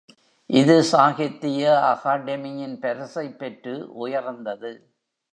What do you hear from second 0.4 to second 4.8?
இது சாகித்திய அகாடெமியின் பரிசைப் பெற்று உயர்ந்தது.